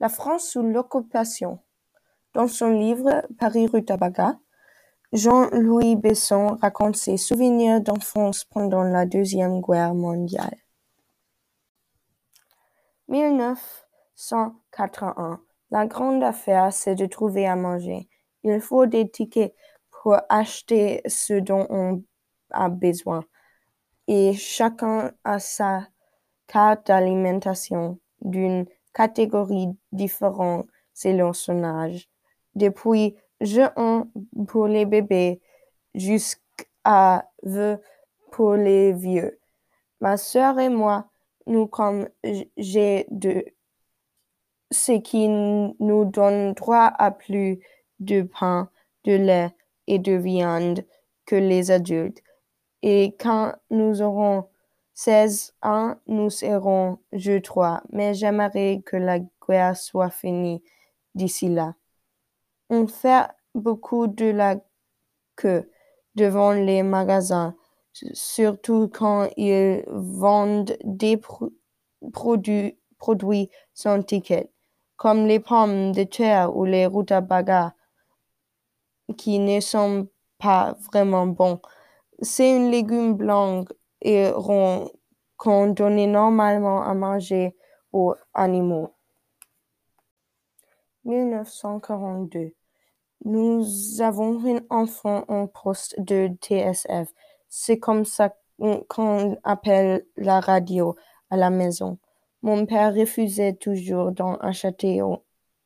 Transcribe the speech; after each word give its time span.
La 0.00 0.08
France 0.08 0.48
sous 0.50 0.62
l'Occupation. 0.62 1.60
Dans 2.32 2.48
son 2.48 2.70
livre 2.70 3.22
Paris 3.38 3.66
Rutabaga, 3.66 4.38
Jean-Louis 5.12 5.94
Besson 5.94 6.56
raconte 6.60 6.96
ses 6.96 7.16
souvenirs 7.16 7.80
d'enfance 7.80 8.44
pendant 8.44 8.82
la 8.82 9.06
Deuxième 9.06 9.60
Guerre 9.60 9.94
mondiale. 9.94 10.56
1981. 13.06 15.40
La 15.70 15.86
grande 15.86 16.24
affaire, 16.24 16.72
c'est 16.72 16.96
de 16.96 17.06
trouver 17.06 17.46
à 17.46 17.54
manger. 17.54 18.08
Il 18.42 18.60
faut 18.60 18.86
des 18.86 19.08
tickets 19.08 19.54
pour 19.90 20.16
acheter 20.28 21.02
ce 21.06 21.34
dont 21.34 21.68
on 21.70 22.02
a 22.50 22.68
besoin. 22.68 23.24
Et 24.08 24.32
chacun 24.34 25.12
a 25.22 25.38
sa 25.38 25.86
carte 26.46 26.88
d'alimentation 26.88 27.98
d'une 28.20 28.66
catégorie 28.94 29.68
différente 29.92 30.66
selon 30.94 31.32
son 31.32 31.64
âge. 31.64 32.08
Depuis 32.54 33.16
jeûne 33.40 34.08
pour 34.48 34.68
les 34.68 34.86
bébés 34.86 35.40
jusqu'à 35.94 37.28
vœux 37.42 37.80
pour 38.30 38.54
les 38.54 38.92
vieux. 38.92 39.38
Ma 40.00 40.16
sœur 40.16 40.58
et 40.58 40.68
moi, 40.68 41.08
nous 41.46 41.66
comme 41.66 42.08
j'ai 42.56 43.06
de 43.10 43.44
ce 44.70 44.92
qui 44.92 45.28
nous 45.28 46.04
donne 46.04 46.52
droit 46.54 46.92
à 46.98 47.10
plus 47.10 47.60
de 48.00 48.22
pain, 48.22 48.70
de 49.04 49.12
lait 49.12 49.50
et 49.86 49.98
de 49.98 50.12
viande 50.12 50.84
que 51.26 51.36
les 51.36 51.70
adultes. 51.70 52.22
Et 52.82 53.16
quand 53.18 53.54
nous 53.70 54.02
aurons 54.02 54.48
16 54.94 55.54
ans, 55.62 55.96
nous 56.06 56.30
serons, 56.30 56.98
je 57.12 57.38
crois, 57.40 57.82
mais 57.90 58.14
j'aimerais 58.14 58.80
que 58.86 58.96
la 58.96 59.18
guerre 59.18 59.76
soit 59.76 60.10
finie 60.10 60.62
d'ici 61.14 61.48
là. 61.48 61.74
On 62.70 62.86
fait 62.86 63.26
beaucoup 63.54 64.06
de 64.06 64.26
la 64.26 64.56
queue 65.36 65.68
devant 66.14 66.52
les 66.52 66.84
magasins, 66.84 67.56
surtout 68.12 68.88
quand 68.88 69.28
ils 69.36 69.84
vendent 69.88 70.76
des 70.84 71.20
produits, 72.12 72.78
sans 73.74 74.02
ticket, 74.02 74.50
comme 74.96 75.26
les 75.26 75.40
pommes 75.40 75.90
de 75.90 76.04
terre 76.04 76.56
ou 76.56 76.64
les 76.64 76.86
rutabagas, 76.86 77.72
qui 79.18 79.40
ne 79.40 79.58
sont 79.60 80.08
pas 80.38 80.76
vraiment 80.86 81.26
bons. 81.26 81.60
C'est 82.22 82.56
un 82.56 82.70
légume 82.70 83.14
blanc 83.14 83.64
et 84.04 84.30
qu'on 85.36 85.66
donnait 85.68 86.06
normalement 86.06 86.82
à 86.82 86.94
manger 86.94 87.56
aux 87.92 88.14
animaux. 88.34 88.90
1942. 91.04 92.52
Nous 93.24 93.66
avons 94.00 94.44
un 94.46 94.60
enfant 94.70 95.24
en 95.28 95.46
poste 95.46 95.98
de 95.98 96.28
TSF. 96.40 97.08
C'est 97.48 97.78
comme 97.78 98.04
ça 98.04 98.34
qu'on 98.88 99.38
appelle 99.42 100.06
la 100.16 100.40
radio 100.40 100.94
à 101.30 101.36
la 101.36 101.50
maison. 101.50 101.98
Mon 102.42 102.66
père 102.66 102.94
refusait 102.94 103.54
toujours 103.54 104.12
d'en 104.12 104.36
acheter 104.36 105.00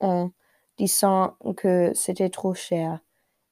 en 0.00 0.30
disant 0.76 1.36
que 1.56 1.92
c'était 1.94 2.30
trop 2.30 2.54
cher. 2.54 3.00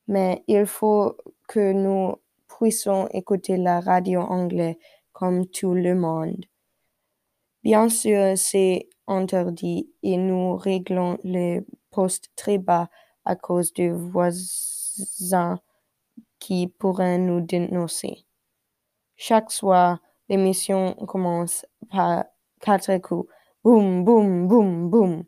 Mais 0.07 0.45
il 0.47 0.67
faut 0.67 1.17
que 1.49 1.73
nous 1.73 2.17
puissions 2.65 3.09
écouter 3.09 3.59
la 3.59 3.81
radio 3.81 4.21
anglaise 4.21 4.77
comme 5.13 5.47
tout 5.47 5.75
le 5.75 5.95
monde. 5.95 6.47
Bien 7.63 7.91
sûr, 7.91 8.39
c'est 8.39 8.89
interdit 9.07 9.91
et 10.03 10.17
nous 10.17 10.57
réglons 10.57 11.19
le 11.25 11.61
poste 11.91 12.31
très 12.37 12.57
bas 12.57 12.89
à 13.27 13.37
cause 13.37 13.75
de 13.75 13.91
voisins 13.91 15.61
qui 16.39 16.69
pourraient 16.69 17.19
nous 17.19 17.43
dénoncer. 17.43 18.25
Chaque 19.15 19.51
soir, 19.51 19.99
l'émission 20.31 20.95
commence 21.07 21.67
par 21.91 22.25
quatre 22.61 22.97
coups. 22.97 23.31
Boum, 23.63 24.05
boum, 24.05 24.49
boum, 24.49 24.89
boum. 24.89 25.25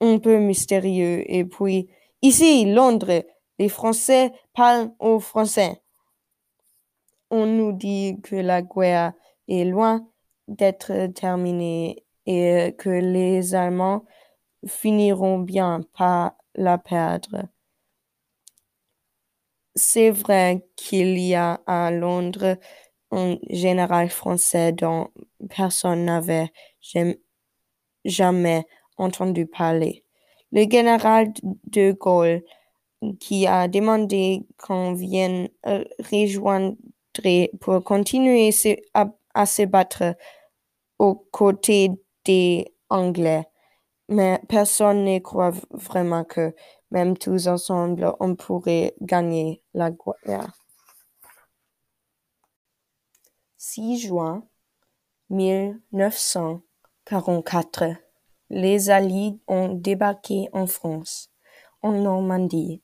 Un 0.00 0.18
peu 0.18 0.38
mystérieux. 0.38 1.24
Et 1.28 1.44
puis, 1.44 1.88
ici, 2.22 2.64
Londres, 2.64 3.24
les 3.58 3.68
Français 3.68 4.32
parlent 4.54 4.92
au 5.00 5.18
français. 5.18 5.82
On 7.30 7.46
nous 7.46 7.72
dit 7.72 8.18
que 8.22 8.36
la 8.36 8.62
guerre 8.62 9.12
est 9.48 9.64
loin 9.64 10.08
d'être 10.48 11.08
terminée 11.08 12.04
et 12.26 12.74
que 12.78 12.88
les 12.88 13.54
Allemands 13.54 14.04
finiront 14.66 15.38
bien 15.38 15.82
par 15.96 16.34
la 16.54 16.78
perdre. 16.78 17.44
C'est 19.74 20.10
vrai 20.10 20.66
qu'il 20.76 21.18
y 21.18 21.34
a 21.34 21.60
à 21.66 21.90
Londres 21.90 22.56
un 23.10 23.36
général 23.48 24.10
français 24.10 24.72
dont 24.72 25.08
personne 25.48 26.04
n'avait 26.06 26.50
jamais 28.04 28.66
entendu 28.96 29.46
parler. 29.46 30.04
Le 30.50 30.68
général 30.68 31.32
de 31.42 31.92
Gaulle 31.92 32.42
qui 33.20 33.46
a 33.46 33.68
demandé 33.68 34.46
qu'on 34.56 34.94
vienne 34.94 35.48
rejoindre 36.10 36.76
pour 37.60 37.84
continuer 37.84 38.50
à, 38.94 39.46
se 39.46 39.64
battre 39.64 40.16
aux 40.98 41.14
côtés 41.30 41.90
des 42.24 42.72
Anglais. 42.90 43.46
Mais 44.08 44.40
personne 44.48 45.04
ne 45.04 45.18
croit 45.18 45.52
vraiment 45.70 46.24
que, 46.24 46.54
même 46.90 47.16
tous 47.16 47.46
ensemble, 47.46 48.12
on 48.20 48.34
pourrait 48.34 48.94
gagner 49.00 49.62
la 49.74 49.90
guerre. 49.90 50.52
6 53.58 53.98
juin 53.98 54.42
1944. 55.30 57.84
Les 58.50 58.88
Alliés 58.88 59.38
ont 59.46 59.74
débarqué 59.74 60.48
en 60.54 60.66
France, 60.66 61.30
en 61.82 61.92
Normandie. 61.92 62.80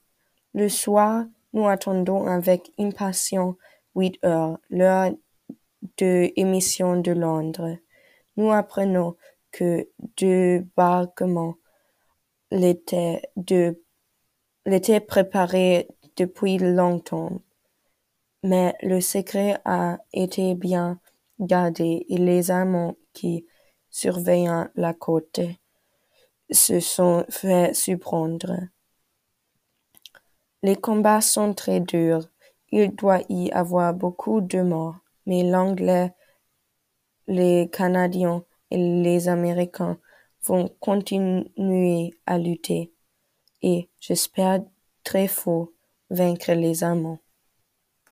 Le 0.52 0.68
soir, 0.68 1.24
nous 1.54 1.66
attendons 1.66 2.26
avec 2.26 2.70
impatience 2.78 3.54
huit 3.94 4.18
heures, 4.24 4.58
l'heure 4.70 5.12
de 5.98 6.32
émission 6.36 7.00
de 7.00 7.12
Londres. 7.12 7.76
Nous 8.36 8.50
apprenons 8.50 9.16
que 9.52 9.88
débarquement 10.16 11.54
l'était 12.50 13.22
de 13.36 13.80
l'était 14.66 15.00
préparé 15.00 15.88
depuis 16.16 16.58
longtemps. 16.58 17.42
Mais 18.42 18.74
le 18.82 19.00
secret 19.00 19.58
a 19.64 19.98
été 20.12 20.54
bien 20.54 21.00
gardé 21.40 22.06
et 22.08 22.18
les 22.18 22.50
Allemands 22.50 22.96
qui 23.12 23.46
surveillent 23.90 24.68
la 24.74 24.94
côte 24.94 25.40
se 26.50 26.80
sont 26.80 27.24
fait 27.30 27.74
surprendre. 27.74 28.68
Les 30.62 30.76
combats 30.76 31.20
sont 31.20 31.54
très 31.54 31.80
durs. 31.80 32.28
Il 32.76 32.90
doit 32.96 33.20
y 33.28 33.52
avoir 33.52 33.94
beaucoup 33.94 34.40
de 34.40 34.60
morts, 34.60 34.96
mais 35.26 35.44
l'Anglais, 35.44 36.12
les 37.28 37.70
Canadiens 37.70 38.44
et 38.68 38.76
les 38.76 39.28
Américains 39.28 39.96
vont 40.42 40.68
continuer 40.80 42.18
à 42.26 42.36
lutter 42.36 42.92
et, 43.62 43.88
j'espère 44.00 44.64
très 45.04 45.28
fort, 45.28 45.68
vaincre 46.10 46.50
les 46.50 46.82
Allemands. 46.82 47.20